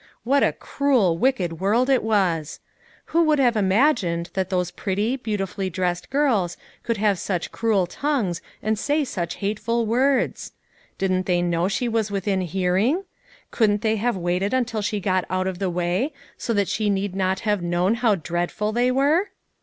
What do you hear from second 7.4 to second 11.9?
cruel tongues, and say such hateful words! Didn't they know she